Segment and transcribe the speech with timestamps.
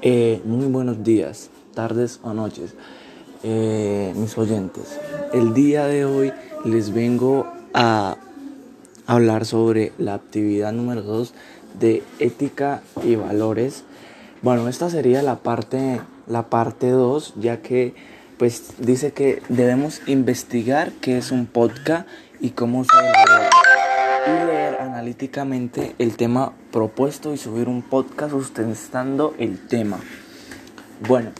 [0.00, 2.74] Eh, muy buenos días, tardes o noches,
[3.42, 4.96] eh, mis oyentes.
[5.32, 6.32] El día de hoy
[6.64, 8.16] les vengo a
[9.06, 11.34] hablar sobre la actividad número 2
[11.80, 13.82] de ética y valores.
[14.40, 17.94] Bueno, esta sería la parte la parte 2, ya que
[18.38, 22.06] pues dice que debemos investigar qué es un podcast
[22.40, 22.90] y cómo se
[24.78, 29.98] analíticamente el tema propuesto y subir un podcast sustentando el tema.
[31.06, 31.30] Bueno,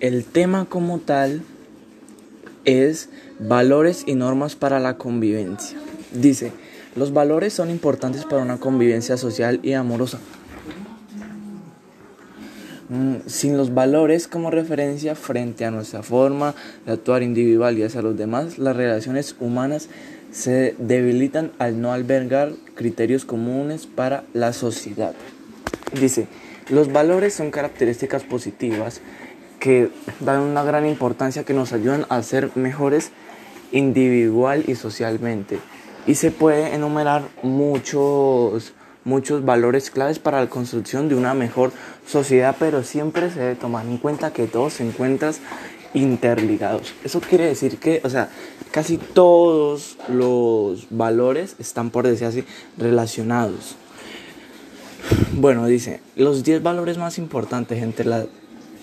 [0.00, 1.42] el tema como tal
[2.64, 3.10] es
[3.40, 5.78] valores y normas para la convivencia.
[6.12, 6.52] Dice,
[6.94, 10.18] los valores son importantes para una convivencia social y amorosa.
[12.88, 16.54] Mm, sin los valores como referencia frente a nuestra forma
[16.86, 19.88] de actuar individual y hacia los demás, las relaciones humanas
[20.32, 25.14] se debilitan al no albergar criterios comunes para la sociedad.
[26.00, 26.28] Dice,
[26.70, 29.02] los valores son características positivas
[29.58, 33.10] que dan una gran importancia, que nos ayudan a ser mejores
[33.72, 35.58] individual y socialmente.
[36.06, 38.72] Y se puede enumerar muchos,
[39.08, 41.72] muchos valores claves para la construcción de una mejor
[42.06, 45.34] sociedad, pero siempre se debe tomar en cuenta que todos se encuentran
[45.94, 46.92] interligados.
[47.02, 48.28] Eso quiere decir que, o sea,
[48.70, 52.44] casi todos los valores están, por decir así,
[52.76, 53.76] relacionados.
[55.32, 58.26] Bueno, dice, los 10 valores más importantes entre la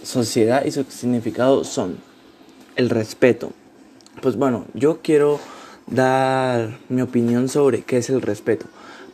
[0.04, 1.98] sociedad y su significado son
[2.76, 3.52] el respeto.
[4.22, 5.39] Pues bueno, yo quiero
[5.86, 8.66] dar mi opinión sobre qué es el respeto.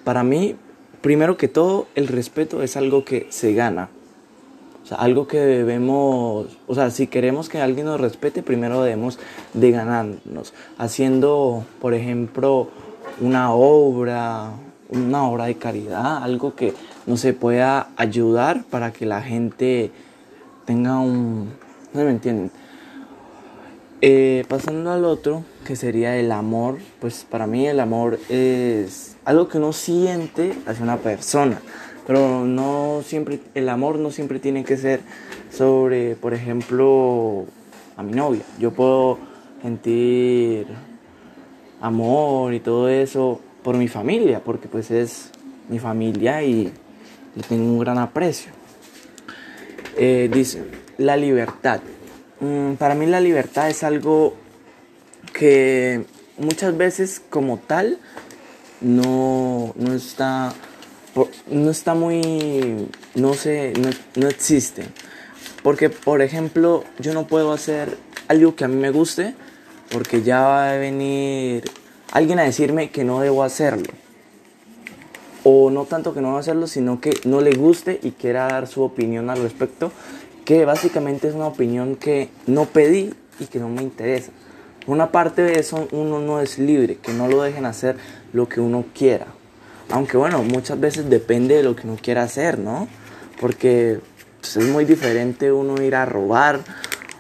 [0.05, 0.55] Para mí,
[1.01, 3.89] primero que todo, el respeto es algo que se gana
[4.97, 9.19] algo que debemos, o sea, si queremos que alguien nos respete, primero debemos
[9.53, 10.53] de ganarnos.
[10.77, 12.69] Haciendo, por ejemplo,
[13.19, 14.51] una obra,
[14.89, 16.73] una obra de caridad, algo que
[17.05, 19.91] no se pueda ayudar para que la gente
[20.65, 21.53] tenga un...
[21.93, 22.51] No me entienden.
[24.03, 29.47] Eh, pasando al otro, que sería el amor, pues para mí el amor es algo
[29.47, 31.61] que uno siente hacia una persona.
[32.07, 35.01] Pero no siempre, el amor no siempre tiene que ser
[35.51, 37.45] sobre, por ejemplo,
[37.95, 38.41] a mi novia.
[38.57, 39.19] Yo puedo
[39.61, 40.65] sentir
[41.79, 45.29] amor y todo eso por mi familia, porque pues es
[45.69, 46.71] mi familia y
[47.35, 48.51] le tengo un gran aprecio.
[49.95, 50.63] Eh, dice,
[50.97, 51.81] la libertad.
[52.41, 54.35] Mm, para mí la libertad es algo
[55.31, 56.03] que
[56.37, 57.99] muchas veces como tal
[58.81, 60.53] no, no está
[61.49, 63.73] no está muy, no sé,
[64.15, 64.85] no, existe.
[65.63, 67.97] Porque, por ejemplo, yo no puedo hacer
[68.27, 69.35] algo que a mí me guste
[69.91, 71.69] porque ya va a venir
[72.11, 73.91] alguien a decirme que no debo hacerlo.
[75.43, 78.67] O no tanto que no debo hacerlo, sino que no le guste y quiera dar
[78.67, 79.91] su opinión al respecto,
[80.51, 84.33] que básicamente es una opinión que no pedí y que no me interesa.
[84.85, 87.95] Una parte de eso uno no es libre, que no lo dejen hacer
[88.33, 89.27] lo que uno quiera.
[89.91, 92.89] Aunque bueno, muchas veces depende de lo que uno quiera hacer, ¿no?
[93.39, 94.01] Porque
[94.41, 96.59] pues, es muy diferente uno ir a robar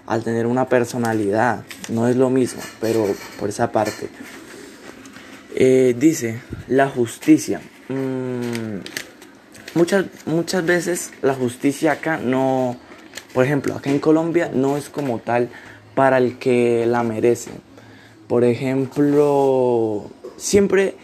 [0.07, 1.63] al tener una personalidad.
[1.87, 3.07] No es lo mismo, pero
[3.39, 4.09] por esa parte.
[5.55, 7.61] Eh, dice, la justicia.
[7.87, 8.79] Mm,
[9.73, 12.75] muchas, muchas veces la justicia acá no,
[13.33, 15.49] por ejemplo, acá en Colombia no es como tal
[15.95, 17.51] para el que la merece.
[18.27, 20.05] Por ejemplo,
[20.37, 20.95] siempre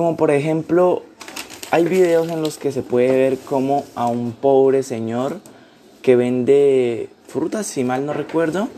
[0.00, 1.02] como por ejemplo,
[1.70, 5.40] hay videos en los que se puede ver como a un pobre señor
[6.00, 8.68] que vende frutas, si mal no recuerdo,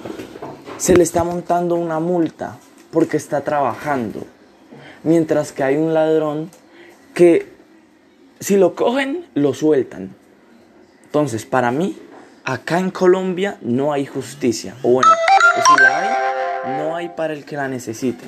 [0.78, 2.58] se le está montando una multa
[2.90, 4.24] porque está trabajando.
[5.04, 6.50] Mientras que hay un ladrón
[7.14, 7.46] que
[8.40, 10.16] si lo cogen, lo sueltan.
[11.04, 11.96] Entonces, para mí,
[12.44, 14.74] acá en Colombia no hay justicia.
[14.82, 15.10] O bueno,
[15.54, 18.24] si la hay, no hay para el que la necesite.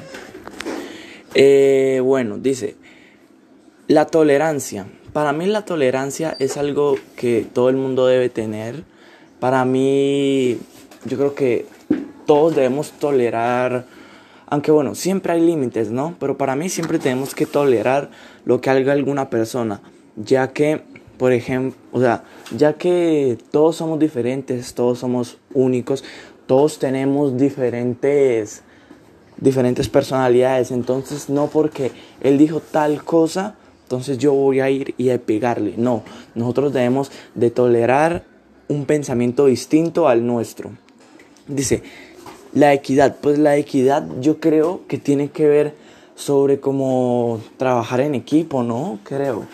[1.35, 2.77] Eh, bueno, dice,
[3.89, 4.87] la tolerancia.
[5.13, 8.85] Para mí la tolerancia es algo que todo el mundo debe tener.
[9.41, 10.59] Para mí,
[11.05, 11.67] yo creo que
[12.27, 13.85] todos debemos tolerar,
[14.47, 16.17] aunque bueno, siempre hay límites, ¿no?
[16.19, 18.11] Pero para mí siempre tenemos que tolerar
[18.45, 19.81] lo que haga alguna persona,
[20.17, 20.83] ya que,
[21.19, 22.25] por ejemplo, o sea,
[22.57, 26.05] ya que todos somos diferentes, todos somos únicos,
[26.47, 28.63] todos tenemos diferentes
[29.37, 30.71] diferentes personalidades.
[30.71, 35.75] Entonces, no porque él dijo tal cosa, entonces yo voy a ir y a pegarle.
[35.77, 36.03] No,
[36.35, 38.25] nosotros debemos de tolerar
[38.69, 40.71] un pensamiento distinto al nuestro.
[41.47, 41.83] Dice,
[42.55, 43.17] la equidad.
[43.21, 45.75] Pues la equidad yo creo que tiene que ver
[46.15, 48.99] sobre cómo trabajar en equipo, ¿no?
[49.03, 49.45] Creo.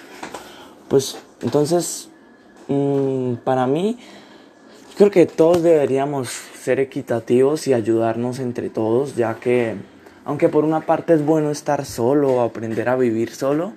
[0.88, 2.08] Pues entonces,
[2.68, 3.98] mm, para mí,
[4.96, 9.76] creo que todos deberíamos ser equitativos y ayudarnos entre todos, ya que
[10.24, 13.72] aunque por una parte es bueno estar solo aprender a vivir solo,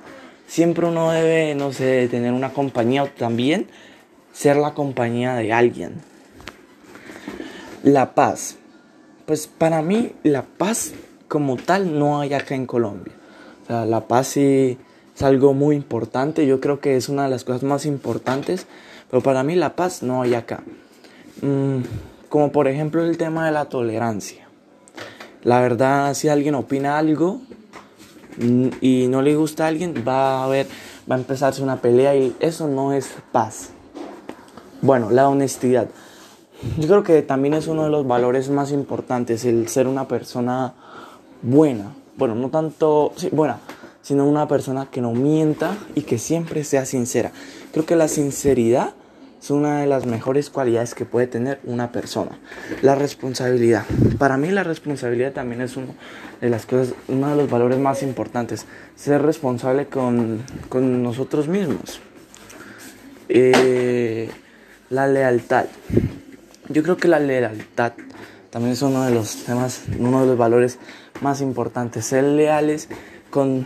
[0.47, 3.67] siempre uno debe, no sé, tener una compañía o también
[4.33, 6.01] ser la compañía de alguien.
[7.83, 8.57] La paz.
[9.25, 10.93] Pues para mí la paz
[11.27, 13.13] como tal no hay acá en Colombia.
[13.63, 14.77] O sea, la paz sí
[15.15, 18.67] es algo muy importante, yo creo que es una de las cosas más importantes,
[19.09, 20.63] pero para mí la paz no hay acá.
[21.41, 21.81] Mm,
[22.29, 24.47] como por ejemplo el tema de la tolerancia.
[25.43, 27.41] La verdad, si alguien opina algo
[28.37, 30.67] mm, y no le gusta a alguien, va a haber,
[31.09, 33.69] va a empezarse una pelea y eso no es paz.
[34.81, 35.89] Bueno, la honestidad.
[36.79, 40.73] Yo creo que también es uno de los valores más importantes, el ser una persona
[41.41, 41.93] buena.
[42.15, 43.59] Bueno, no tanto, sí, buena,
[44.03, 47.31] sino una persona que no mienta y que siempre sea sincera.
[47.71, 48.93] Creo que la sinceridad
[49.41, 52.37] es una de las mejores cualidades que puede tener una persona.
[52.81, 53.85] La responsabilidad.
[54.17, 55.95] Para mí la responsabilidad también es uno
[56.39, 58.65] de las cosas, uno de los valores más importantes.
[58.95, 61.99] Ser responsable con, con nosotros mismos.
[63.29, 64.29] Eh,
[64.89, 65.65] la lealtad.
[66.69, 67.93] Yo creo que la lealtad
[68.49, 70.77] también es uno de los temas, uno de los valores
[71.21, 72.05] más importantes.
[72.05, 72.87] Ser leales
[73.29, 73.65] con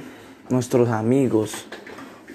[0.49, 1.65] nuestros amigos.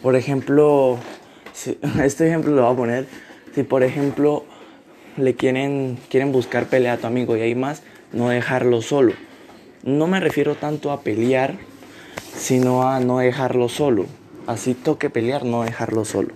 [0.02, 0.98] Por ejemplo,
[2.02, 3.06] este ejemplo lo voy a poner
[3.54, 4.44] si por ejemplo
[5.16, 7.82] le quieren, quieren buscar pelea a tu amigo y hay más,
[8.12, 9.12] no dejarlo solo.
[9.82, 11.56] No me refiero tanto a pelear,
[12.36, 14.06] sino a no dejarlo solo.
[14.46, 16.34] Así toque pelear, no dejarlo solo.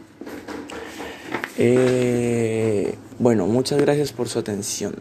[1.58, 4.94] Eh, bueno, muchas gracias por su atención.